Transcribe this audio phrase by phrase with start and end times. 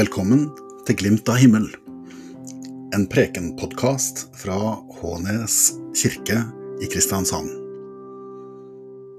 [0.00, 0.46] Velkommen
[0.88, 1.66] til Glimt av himmel,
[2.96, 4.56] en prekenpodkast fra
[4.96, 5.56] Hånes
[5.98, 6.38] kirke
[6.80, 7.50] i Kristiansand.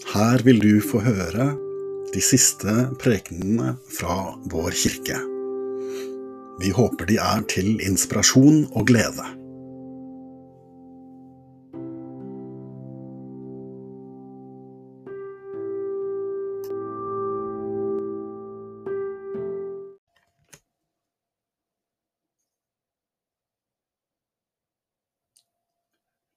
[0.10, 1.52] Her vil du få høre
[2.16, 5.20] de siste prekenene fra vår kirke.
[6.64, 9.28] Vi håper de er til inspirasjon og glede.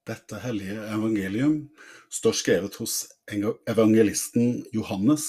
[0.05, 1.57] Dette hellige evangelium
[2.13, 3.07] står skrevet hos
[3.71, 5.25] evangelisten Johannes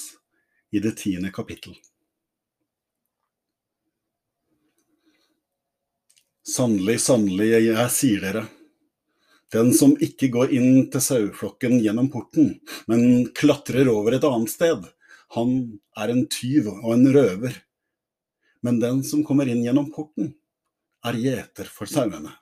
[0.75, 1.77] i det tiende kapittel.
[6.45, 8.43] Sannelig, sannelig, jeg sier dere,
[9.55, 12.57] den som ikke går inn til saueflokken gjennom porten,
[12.91, 14.83] men klatrer over et annet sted,
[15.33, 15.55] han
[15.97, 17.61] er en tyv og en røver.
[18.65, 20.33] Men den som kommer inn gjennom porten,
[21.05, 22.33] er gjeter for sauene.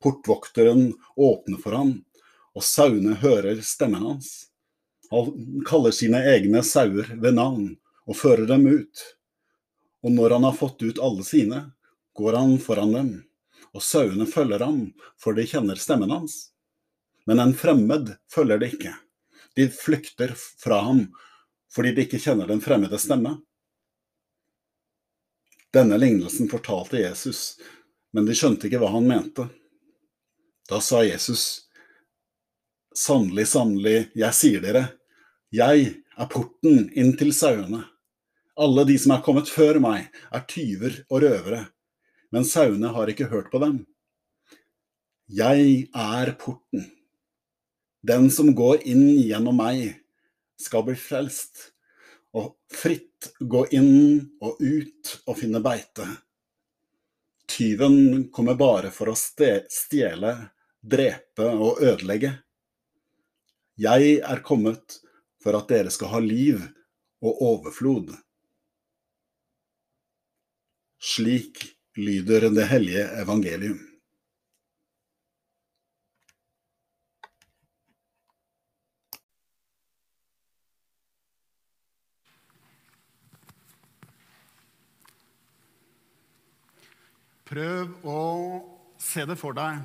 [0.00, 1.92] Portvokteren åpner for ham,
[2.56, 4.50] og sauene hører stemmen hans.
[5.10, 7.74] Han kaller sine egne sauer ved navn
[8.06, 9.02] og fører dem ut.
[10.02, 11.64] Og når han har fått ut alle sine,
[12.16, 13.10] går han foran dem,
[13.74, 14.80] og sauene følger ham,
[15.20, 16.50] for de kjenner stemmen hans.
[17.26, 18.94] Men en fremmed følger de ikke.
[19.56, 21.08] De flykter fra ham
[21.70, 23.36] fordi de ikke kjenner den fremmede stemme.
[25.70, 27.60] Denne lignelsen fortalte Jesus,
[28.10, 29.46] men de skjønte ikke hva han mente.
[30.70, 31.62] Da sa Jesus,
[32.94, 34.84] sannelig, sannelig, jeg sier dere,
[35.50, 37.80] jeg er porten inn til sauene.
[38.54, 41.64] Alle de som er kommet før meg, er tyver og røvere,
[42.30, 43.80] men sauene har ikke hørt på dem.
[45.26, 46.86] Jeg er porten.
[48.06, 49.98] Den som går inn gjennom meg,
[50.54, 51.72] skal bli frelst,
[52.30, 56.06] og fritt gå inn og ut og finne beite.
[57.50, 60.36] Tyven kommer bare for å stjele,
[60.82, 62.32] drepe og ødelegge.
[63.80, 65.00] Jeg er kommet
[65.42, 66.60] for at dere skal ha liv
[67.22, 68.12] og overflod.
[71.00, 71.62] Slik
[71.96, 73.80] lyder det hellige evangelium.
[87.50, 88.18] Prøv å
[89.02, 89.80] se det for deg.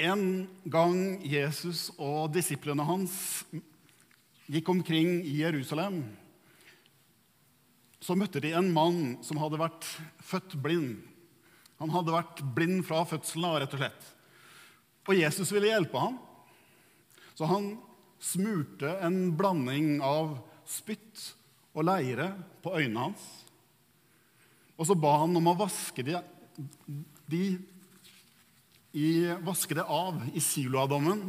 [0.00, 3.12] En gang Jesus og disiplene hans
[4.50, 6.00] gikk omkring i Jerusalem,
[8.00, 9.86] så møtte de en mann som hadde vært
[10.24, 11.02] født blind.
[11.82, 14.08] Han hadde vært blind fra fødselen av, rett og slett.
[15.08, 16.16] Og Jesus ville hjelpe ham.
[17.36, 17.74] Så han
[18.20, 21.30] smurte en blanding av spytt
[21.76, 22.32] og leire
[22.64, 23.24] på øynene hans.
[24.80, 26.16] Og så ba han om å vaske de,
[27.28, 27.44] de
[28.92, 31.28] i, vaske det av i siloadammen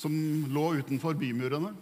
[0.00, 0.14] som
[0.50, 1.72] lå utenfor bymurene.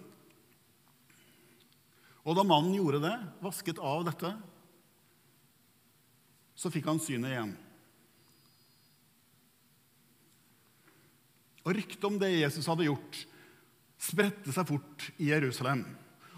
[2.29, 4.35] Og da mannen gjorde det, vasket av dette,
[6.59, 7.55] så fikk han synet igjen.
[11.65, 13.23] Og Ryktet om det Jesus hadde gjort,
[13.99, 15.85] spredte seg fort i Jerusalem.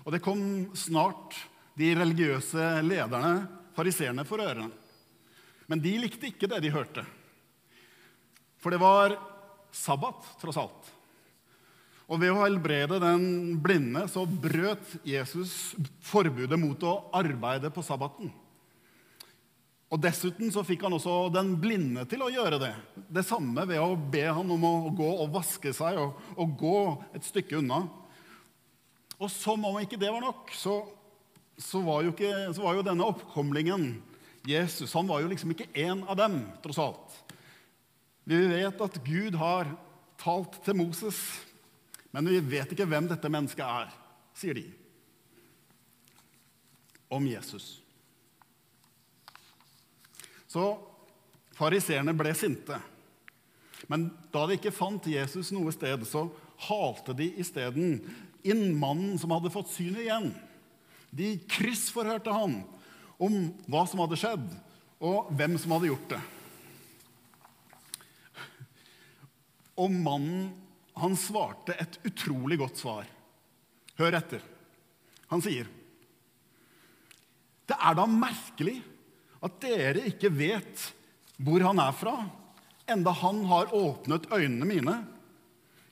[0.04, 0.42] Og det kom
[0.78, 1.36] snart
[1.78, 3.34] de religiøse lederne
[3.76, 4.70] fariseerne for ørene.
[5.70, 7.04] Men de likte ikke det de hørte.
[8.60, 9.16] For det var
[9.72, 10.90] sabbat, tross alt.
[12.10, 15.72] Og ved å helbrede den blinde så brøt Jesus
[16.04, 18.32] forbudet mot å arbeide på sabbaten.
[19.90, 22.72] Og Dessuten så fikk han også den blinde til å gjøre det.
[23.10, 26.80] Det samme ved å be han om å gå og vaske seg og, og gå
[27.18, 27.84] et stykke unna.
[29.18, 30.78] Og som om ikke det var nok, så
[31.60, 33.90] så var, ikke, så var jo, denne oppkomlingen
[34.48, 37.18] Jesus han var jo liksom ikke en av dem, tross alt.
[38.30, 39.72] Vi vet at Gud har
[40.20, 41.18] talt til Moses,
[42.14, 43.90] men vi vet ikke hvem dette mennesket er,
[44.38, 44.68] sier de
[47.10, 47.80] om Jesus.
[50.46, 50.62] Så
[51.58, 52.78] fariseerne ble sinte.
[53.90, 56.28] Men da de ikke fant Jesus noe sted, så
[56.70, 57.98] halte de isteden
[58.46, 60.30] inn mannen som hadde fått synet igjen.
[61.10, 62.60] De kryssforhørte han
[63.18, 64.46] om hva som hadde skjedd,
[65.02, 66.26] og hvem som hadde gjort det.
[69.80, 70.50] Og mannen,
[71.00, 73.06] han svarte et utrolig godt svar.
[73.96, 74.42] Hør etter.
[75.30, 75.66] Han sier,
[77.66, 78.82] 'Det er da merkelig
[79.40, 80.92] at dere ikke vet
[81.38, 82.28] hvor han er fra,
[82.88, 84.98] enda han har åpnet øynene mine.'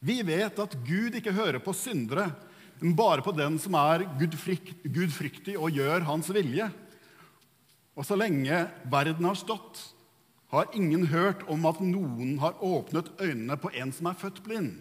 [0.00, 2.30] Vi vet at Gud ikke hører på syndere,
[2.80, 6.70] men bare på den som er gudfryktig og gjør hans vilje.
[7.98, 9.80] Og så lenge verden har stått,
[10.48, 14.78] har ingen hørt om at noen har åpnet øynene på en som er født blind.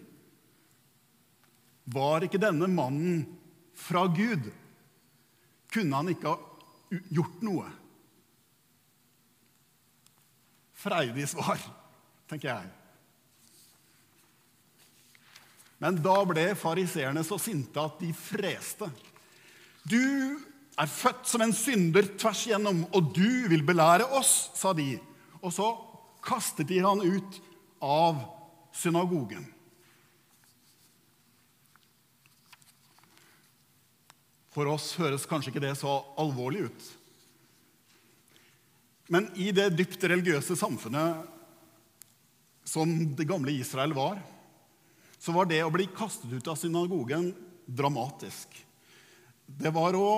[1.88, 3.26] Var ikke denne mannen
[3.76, 4.48] fra Gud?
[5.72, 7.68] Kunne han ikke ha gjort noe?
[10.78, 11.60] Freidig svar,
[12.30, 12.74] tenker jeg.
[15.82, 18.88] Men da ble fariseerne så sinte at de freste.
[19.86, 20.00] Du
[20.78, 24.96] er født som en synder tvers igjennom, og du vil belære oss, sa de.
[25.42, 25.68] Og så
[26.24, 27.40] kastet de han ut
[27.84, 28.18] av
[28.74, 29.46] synagogen.
[34.54, 36.86] For oss høres kanskje ikke det så alvorlig ut.
[39.08, 41.22] Men i det dypt religiøse samfunnet
[42.68, 44.18] som det gamle Israel var,
[45.18, 47.30] så var det å bli kastet ut av synagogen
[47.64, 48.52] dramatisk.
[49.46, 50.10] Det var å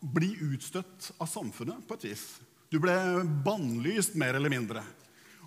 [0.00, 2.24] bli utstøtt av samfunnet på et vis.
[2.72, 2.94] Du ble
[3.44, 4.80] bannlyst mer eller mindre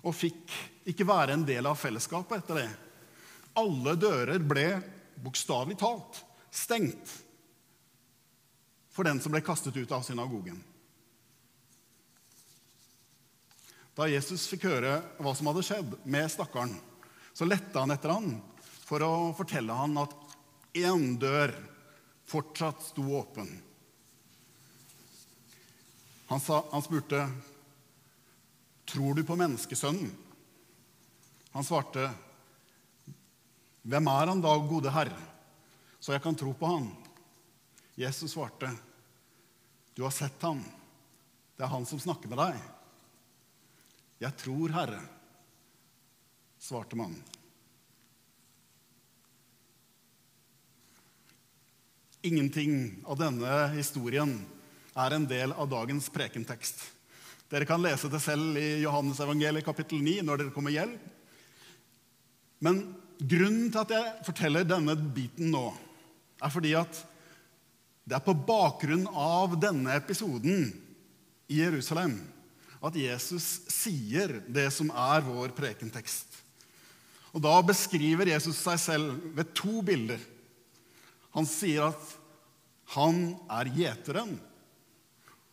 [0.06, 0.52] og fikk
[0.86, 2.68] ikke være en del av fellesskapet etter det.
[3.58, 4.66] Alle dører ble
[5.24, 6.20] bokstavelig talt
[6.54, 7.16] stengt
[8.94, 10.60] for den som ble kastet ut av synagogen.
[13.98, 16.78] Da Jesus fikk høre hva som hadde skjedd med stakkaren,
[17.34, 18.36] så lette han etter han
[18.86, 20.14] for å fortelle han at
[20.78, 21.50] én dør
[22.30, 23.50] fortsatt sto åpen.
[26.26, 27.30] Han, sa, han spurte,
[28.84, 30.14] 'Tror du på menneskesønnen?'
[31.52, 32.10] Han svarte,
[33.82, 35.22] 'Hvem er han da, gode Herre,
[36.00, 36.90] så jeg kan tro på han?'
[37.94, 38.70] Jesus svarte,
[39.94, 40.64] 'Du har sett ham.
[41.56, 42.60] Det er han som snakker med deg.'
[44.20, 45.08] 'Jeg tror, Herre',
[46.58, 47.22] svarte mannen.
[52.22, 54.55] Ingenting av denne historien
[54.96, 56.80] er en del av dagens prekentekst.
[57.52, 60.96] Dere kan lese det selv i Johannes evangeliet kapittel 9 når dere kommer hjem.
[62.64, 62.80] Men
[63.20, 65.68] grunnen til at jeg forteller denne biten nå,
[66.42, 67.02] er fordi at
[68.06, 70.68] det er på bakgrunn av denne episoden
[71.50, 72.18] i Jerusalem
[72.86, 76.42] at Jesus sier det som er vår prekentekst.
[77.34, 80.20] Og Da beskriver Jesus seg selv ved to bilder.
[81.36, 82.12] Han sier at
[82.94, 84.36] han er gjeteren,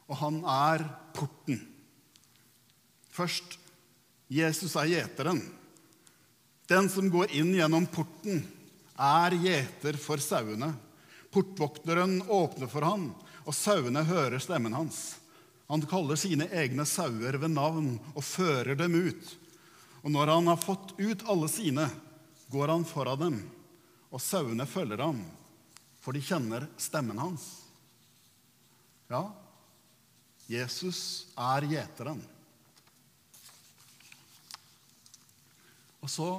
[0.09, 0.83] og han er
[1.15, 1.59] porten.
[3.13, 3.57] Først
[4.33, 5.41] Jesus er gjeteren.
[6.69, 8.41] Den som går inn gjennom porten,
[8.93, 10.71] er gjeter for sauene.
[11.33, 13.09] Portvokteren åpner for ham,
[13.43, 15.17] og sauene hører stemmen hans.
[15.69, 19.35] Han kaller sine egne sauer ved navn og fører dem ut.
[20.03, 21.87] Og når han har fått ut alle sine,
[22.53, 23.39] går han foran dem,
[24.13, 25.23] og sauene følger ham
[26.03, 27.43] for de kjenner stemmen hans.
[29.07, 29.29] Ja,
[30.53, 32.21] Jesus er gjeteren.
[36.03, 36.29] Og så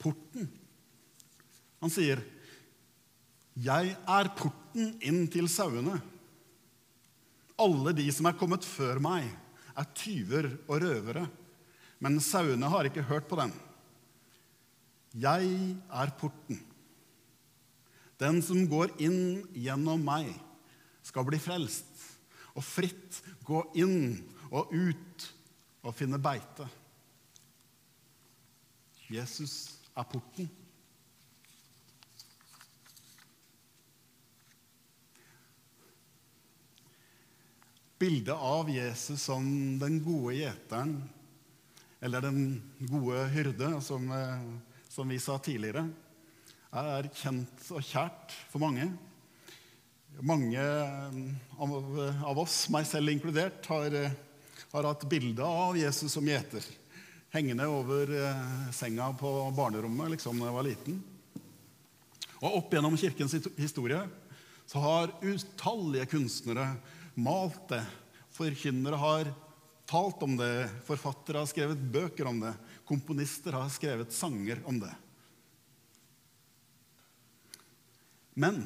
[0.00, 0.48] porten.
[1.82, 2.22] Han sier,
[3.58, 6.00] 'Jeg er porten inn til sauene.'
[7.58, 9.26] Alle de som er kommet før meg,
[9.76, 11.24] er tyver og røvere,
[11.98, 13.52] men sauene har ikke hørt på dem.
[15.14, 16.60] Jeg er porten.
[18.18, 20.30] Den som går inn gjennom meg,
[21.02, 22.07] skal bli frelst
[22.58, 24.18] og fritt gå inn
[24.50, 25.26] og ut
[25.86, 26.66] og finne beite.
[29.08, 30.48] Jesus er porten.
[37.98, 39.46] Bildet av Jesus som
[39.80, 41.00] den gode gjeteren,
[41.98, 42.42] eller den
[42.86, 44.44] gode hyrde, som, eh,
[44.86, 45.88] som vi sa tidligere,
[46.70, 48.86] er kjent og kjært for mange.
[50.20, 50.62] Mange
[51.58, 51.72] av,
[52.26, 53.94] av oss, meg selv inkludert, har,
[54.72, 56.64] har hatt bilde av Jesus som gjeter
[57.30, 60.98] hengende over eh, senga på barnerommet liksom da jeg var liten.
[62.38, 64.00] Og Opp gjennom kirkens historie
[64.68, 66.70] så har utallige kunstnere
[67.18, 67.82] malt det.
[68.36, 69.30] Forkynnere har
[69.88, 72.52] talt om det, forfattere har skrevet bøker om det,
[72.88, 74.92] komponister har skrevet sanger om det.
[78.38, 78.60] Men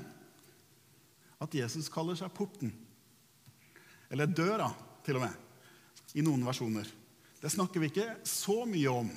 [1.42, 2.72] at Jesus kaller seg porten,
[4.12, 4.68] eller døra
[5.02, 5.36] til og med,
[6.14, 6.86] i noen versjoner,
[7.42, 9.08] det snakker vi ikke så mye om.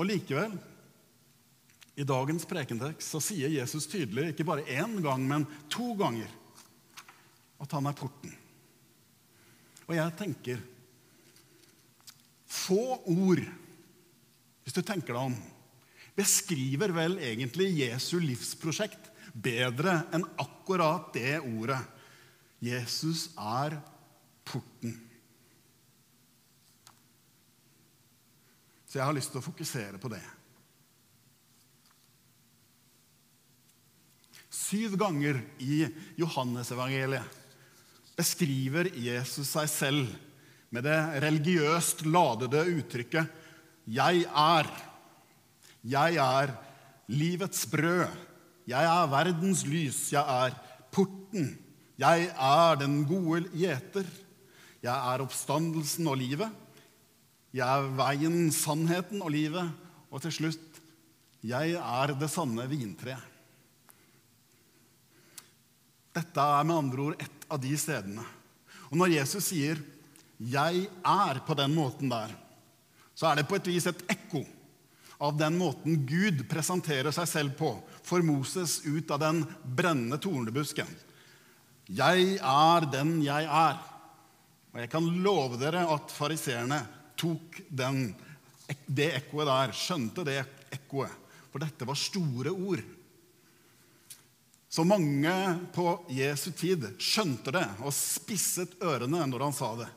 [0.00, 0.54] Og likevel,
[2.00, 6.30] i dagens prekentekst så sier Jesus tydelig, ikke bare én gang, men to ganger,
[7.60, 8.32] at han er porten.
[9.90, 10.68] Og jeg tenker
[12.50, 13.42] Få ord,
[14.64, 15.36] hvis du tenker deg om,
[16.18, 21.80] beskriver vel egentlig Jesu livsprosjekt bedre enn akkurat det ordet.
[22.60, 23.78] Jesus er
[24.44, 24.96] porten.
[28.90, 30.22] Så jeg har lyst til å fokusere på det.
[34.50, 35.84] Syv ganger i
[36.18, 37.38] Johannesevangeliet
[38.18, 40.10] beskriver Jesus seg selv
[40.70, 43.38] med det religiøst ladede uttrykket
[43.90, 44.70] 'Jeg er'.
[45.82, 46.52] Jeg er
[47.08, 48.10] livets brød.
[48.70, 49.98] Jeg er verdens lys.
[50.14, 50.56] Jeg er
[50.94, 51.52] porten.
[51.98, 54.06] Jeg er den gode gjeter.
[54.80, 56.50] Jeg er oppstandelsen og livet.
[57.52, 59.72] Jeg er veien, sannheten og livet.
[60.10, 60.80] Og til slutt
[61.40, 63.26] jeg er det sanne vintreet.
[66.10, 68.24] Dette er med andre ord et av de stedene.
[68.90, 69.78] Og når Jesus sier
[70.40, 72.34] 'jeg er' på den måten der,
[73.14, 74.44] så er det på et vis et ekko
[75.20, 80.88] av den måten Gud presenterer seg selv på for Moses ut av den brennende tornebusken.
[81.90, 83.82] 'Jeg er den jeg er'.
[84.72, 86.78] Og jeg kan love dere at fariseerne
[87.18, 88.14] tok den,
[88.86, 90.38] det ekkoet der, skjønte det
[90.70, 91.10] ekkoet.
[91.50, 92.82] For dette var store ord.
[94.70, 95.32] Så mange
[95.74, 95.84] på
[96.14, 99.90] Jesu tid skjønte det og spisset ørene når han sa det.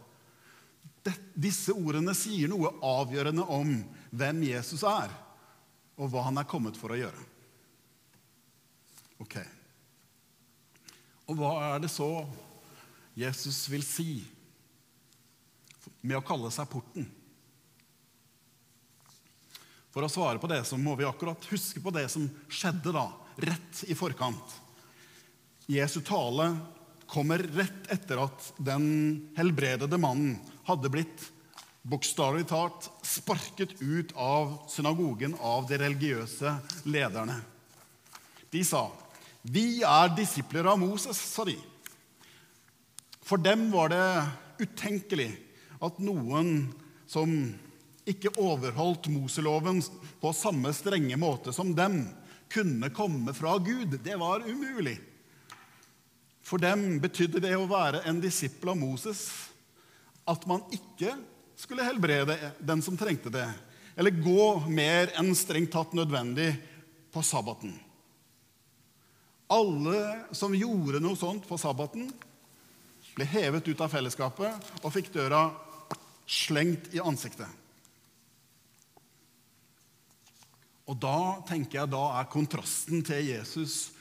[1.38, 3.76] Disse ordene sier noe avgjørende om
[4.14, 5.12] hvem Jesus er,
[5.98, 7.26] og hva han er kommet for å gjøre.
[9.24, 9.38] Ok.
[11.30, 12.10] Og hva er det så
[13.18, 14.24] Jesus vil si
[16.04, 17.08] med å kalle seg porten?
[19.94, 23.08] For å svare på det så må vi akkurat huske på det som skjedde da,
[23.46, 24.58] rett i forkant.
[25.70, 26.50] Jesu tale
[27.08, 28.86] kommer rett etter at den
[29.38, 31.30] helbredede mannen hadde blitt
[31.84, 36.56] bokstavelig talt sparket ut av synagogen av de religiøse
[36.88, 37.42] lederne.
[38.50, 38.92] De sa,
[39.44, 41.58] 'Vi er disipler av Moses', sa de.
[43.22, 45.36] For dem var det utenkelig
[45.82, 46.74] at noen
[47.08, 47.60] som
[48.08, 49.82] ikke overholdt Moseloven
[50.22, 52.08] på samme strenge måte som dem,
[52.50, 54.00] kunne komme fra Gud.
[54.04, 55.00] Det var umulig.
[56.44, 59.50] For dem betydde det å være en disippel av Moses
[60.30, 61.16] at man ikke
[61.64, 63.48] skulle helbrede den som trengte det,
[63.96, 66.52] eller gå mer enn strengt tatt nødvendig
[67.14, 67.72] på sabbaten.
[69.54, 70.00] Alle
[70.36, 72.10] som gjorde noe sånt på sabbaten,
[73.14, 75.46] ble hevet ut av fellesskapet og fikk døra
[76.26, 77.48] slengt i ansiktet.
[80.90, 83.94] Og da tenker jeg, da er kontrasten til Jesus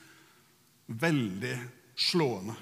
[0.88, 1.54] veldig
[1.95, 2.57] slående.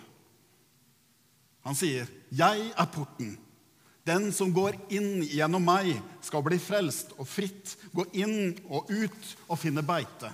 [1.64, 3.38] Han sier, 'Jeg er porten.
[4.06, 5.92] Den som går inn gjennom meg,
[6.24, 10.32] skal bli frelst og fritt gå inn og ut og finne beite.'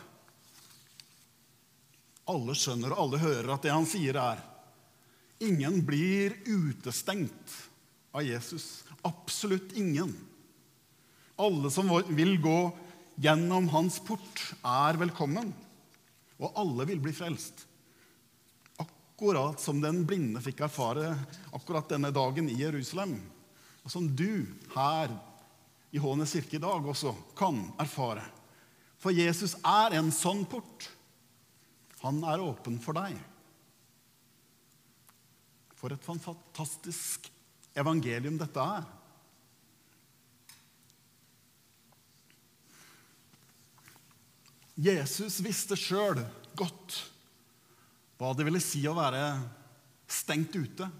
[2.26, 4.40] Alle skjønner og alle hører at det han sier, er
[5.38, 7.52] Ingen blir utestengt
[8.16, 8.84] av Jesus.
[9.04, 10.14] Absolutt ingen.
[11.36, 12.60] Alle som vil gå
[13.20, 15.52] gjennom hans port, er velkommen.
[16.40, 17.66] Og alle vil bli frelst.
[18.80, 21.12] Akkurat som den blinde fikk erfare
[21.52, 23.18] akkurat denne dagen i Jerusalem.
[23.86, 24.42] Og som du
[24.74, 25.12] her
[25.94, 28.24] i Hånes kirke i dag også kan erfare.
[28.98, 30.88] For Jesus er en sånn port.
[32.02, 33.14] Han er åpen for deg.
[35.78, 37.30] For et fantastisk
[37.78, 38.90] evangelium dette er.
[44.76, 46.18] Jesus visste sjøl
[46.58, 46.98] godt
[48.18, 49.22] hva det ville si å være
[50.10, 50.90] stengt ute.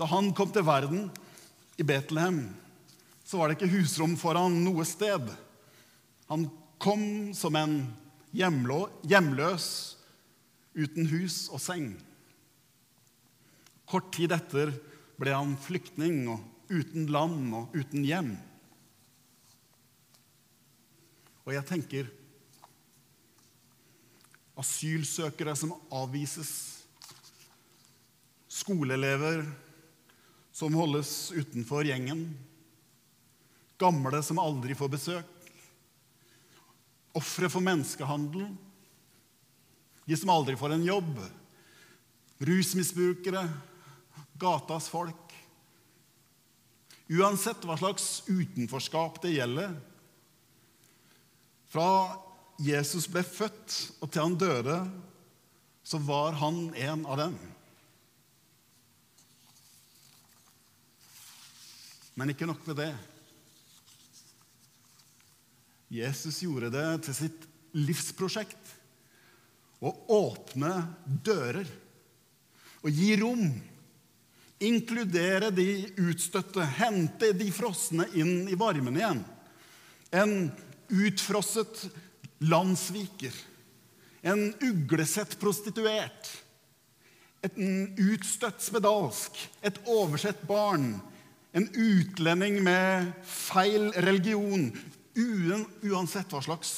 [0.00, 1.10] Da han kom til verden
[1.76, 2.46] i Betlehem,
[3.20, 5.28] så var det ikke husrom foran noe sted.
[6.32, 6.46] Han
[6.80, 7.82] kom som en
[8.32, 9.66] hjemløs
[10.72, 11.92] uten hus og seng.
[13.84, 14.72] Kort tid etter
[15.20, 18.32] ble han flyktning og uten land og uten hjem.
[21.44, 22.12] Og jeg tenker
[24.60, 26.52] asylsøkere som avvises,
[28.48, 29.44] skoleelever
[30.60, 32.26] som holdes utenfor gjengen,
[33.80, 35.52] gamle som aldri får besøk,
[37.16, 38.50] ofre for menneskehandel,
[40.04, 41.14] de som aldri får en jobb,
[42.44, 43.46] rusmisbrukere,
[44.40, 45.32] gatas folk.
[47.08, 49.72] Uansett hva slags utenforskap det gjelder,
[51.70, 51.88] fra
[52.60, 54.76] Jesus ble født, og til han døde,
[55.86, 57.40] så var han en av dem.
[62.20, 62.90] Men ikke nok med det.
[65.88, 68.74] Jesus gjorde det til sitt livsprosjekt
[69.80, 70.74] å åpne
[71.24, 71.64] dører
[72.84, 73.46] og gi rom.
[74.60, 75.66] Inkludere de
[76.04, 79.24] utstøtte, hente de frosne inn i varmen igjen.
[80.12, 80.34] En
[80.92, 81.86] utfrosset
[82.44, 83.32] landssviker.
[84.20, 86.34] En uglesett prostituert.
[87.48, 89.40] En utstøtt spedalsk.
[89.64, 90.98] Et oversett barn.
[91.52, 94.70] En utlending med feil religion.
[95.16, 96.72] Uansett hva slags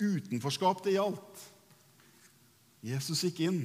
[0.00, 1.42] utenforskap det gjaldt.
[2.86, 3.60] Jesus gikk inn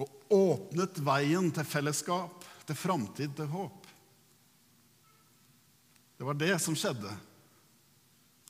[0.00, 3.88] og åpnet veien til fellesskap, til framtid, til håp.
[6.16, 7.12] Det var det som skjedde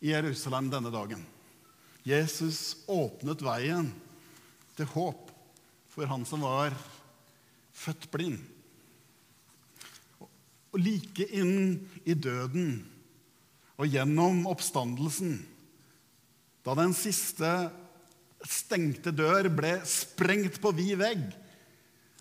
[0.03, 1.25] i Jerusalem denne dagen.
[2.07, 3.91] Jesus åpnet veien
[4.79, 5.29] til håp
[5.91, 6.75] for han som var
[7.77, 8.39] født blind.
[10.71, 12.81] Og like inn i døden
[13.81, 15.39] og gjennom oppstandelsen,
[16.61, 17.49] da den siste
[18.47, 21.25] stengte dør ble sprengt på vid vegg,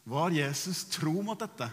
[0.09, 1.67] var Jesus tro mot dette.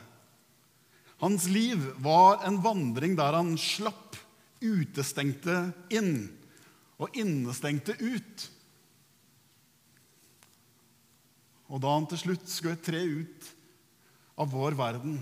[1.23, 4.19] Hans liv var en vandring der han slapp
[4.61, 6.27] utestengte inn
[7.01, 8.47] og innestengte ut.
[11.73, 13.49] Og da han til slutt skulle tre ut
[14.37, 15.19] av vår verden,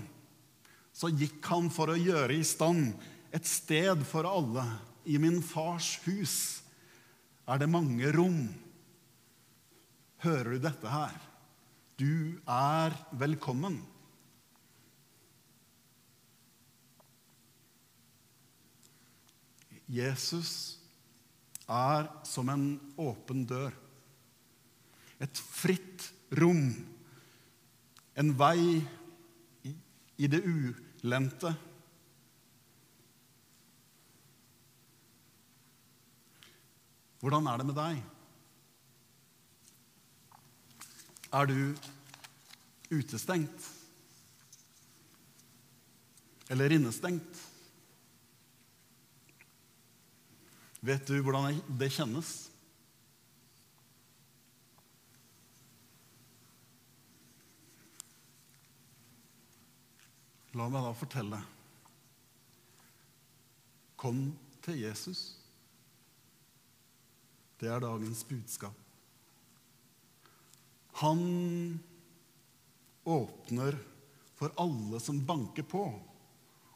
[0.95, 2.93] så gikk han for å gjøre i stand
[3.35, 4.63] et sted for alle.
[5.05, 6.35] I min fars hus
[7.51, 8.45] er det mange rom.
[10.23, 11.17] Hører du dette her?
[11.99, 13.81] Du er velkommen.
[19.91, 20.79] Jesus
[21.69, 22.65] er som en
[22.97, 23.75] åpen dør.
[25.19, 26.07] Et fritt
[26.39, 26.71] rom.
[28.15, 28.79] En vei
[30.15, 30.41] i det
[31.05, 31.53] ulendte.
[37.21, 38.01] Hvordan er det med deg?
[41.35, 41.57] Er du
[42.93, 43.69] utestengt?
[46.49, 47.41] Eller innestengt?
[50.85, 52.33] Vet du hvordan det kjennes?
[60.55, 61.41] La meg da fortelle.
[63.99, 64.21] Kom
[64.63, 65.23] til Jesus.
[67.59, 68.75] Det er dagens budskap.
[71.01, 71.19] Han
[73.03, 73.75] åpner
[74.35, 75.83] for alle som banker på,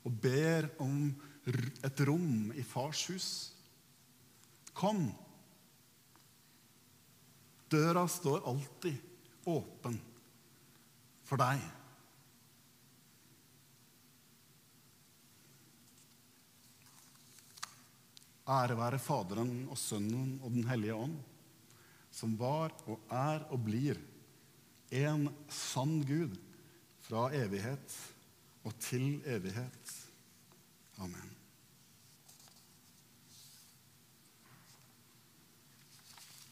[0.03, 1.07] og ber om
[1.47, 3.29] et rom i fars hus.
[4.75, 5.07] Kom.
[7.71, 9.99] Døra står alltid åpen
[11.23, 11.78] for deg.
[18.49, 21.17] Ære være Faderen og Sønnen og Den hellige ånd,
[22.09, 23.99] som var og er og blir
[24.89, 26.33] en sann Gud
[27.05, 27.93] fra evighet
[28.65, 29.93] og til evighet.
[30.97, 31.35] Amen.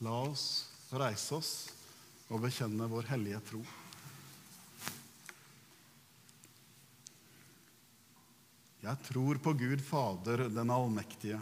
[0.06, 1.52] La oss reise oss
[2.30, 3.66] og bekjenne vår hellige tro.
[8.86, 11.42] Jeg tror på Gud Fader, den allmektige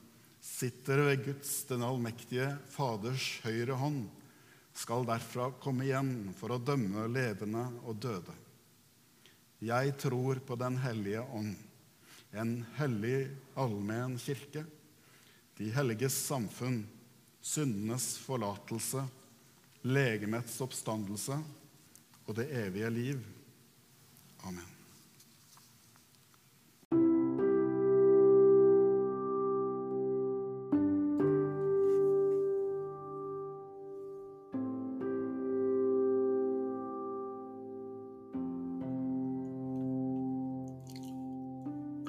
[0.41, 4.07] sitter ved Guds, den allmektige Faders høyre hånd,
[4.73, 8.33] skal derfra komme igjen for å dømme levende og døde.
[9.61, 11.53] Jeg tror på Den hellige ånd,
[12.33, 14.63] en hellig allmenn kirke,
[15.59, 16.81] de helliges samfunn,
[17.41, 19.03] syndenes forlatelse,
[19.85, 21.37] legemets oppstandelse
[22.25, 23.25] og det evige liv.
[24.47, 24.80] Amen.